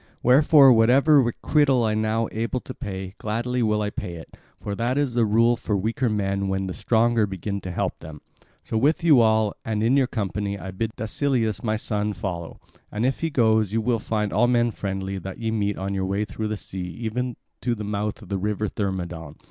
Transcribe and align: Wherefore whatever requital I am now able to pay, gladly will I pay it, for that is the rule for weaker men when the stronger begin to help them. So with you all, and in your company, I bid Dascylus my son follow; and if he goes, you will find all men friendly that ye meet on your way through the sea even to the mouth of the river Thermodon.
Wherefore 0.23 0.73
whatever 0.73 1.21
requital 1.21 1.83
I 1.83 1.91
am 1.91 2.01
now 2.01 2.27
able 2.31 2.59
to 2.61 2.73
pay, 2.73 3.13
gladly 3.19 3.61
will 3.61 3.83
I 3.83 3.91
pay 3.91 4.15
it, 4.15 4.35
for 4.59 4.73
that 4.73 4.97
is 4.97 5.13
the 5.13 5.27
rule 5.27 5.55
for 5.55 5.77
weaker 5.77 6.09
men 6.09 6.47
when 6.47 6.65
the 6.65 6.73
stronger 6.73 7.27
begin 7.27 7.61
to 7.61 7.71
help 7.71 7.99
them. 7.99 8.19
So 8.63 8.79
with 8.79 9.03
you 9.03 9.21
all, 9.21 9.53
and 9.63 9.83
in 9.83 9.95
your 9.95 10.07
company, 10.07 10.57
I 10.57 10.71
bid 10.71 10.95
Dascylus 10.95 11.61
my 11.63 11.75
son 11.75 12.13
follow; 12.13 12.59
and 12.91 13.05
if 13.05 13.19
he 13.19 13.29
goes, 13.29 13.73
you 13.73 13.79
will 13.81 13.99
find 13.99 14.33
all 14.33 14.47
men 14.47 14.71
friendly 14.71 15.19
that 15.19 15.37
ye 15.37 15.51
meet 15.51 15.77
on 15.77 15.93
your 15.93 16.05
way 16.07 16.25
through 16.25 16.47
the 16.47 16.57
sea 16.57 16.81
even 17.01 17.35
to 17.61 17.75
the 17.75 17.83
mouth 17.83 18.23
of 18.23 18.29
the 18.29 18.39
river 18.39 18.67
Thermodon. 18.67 19.35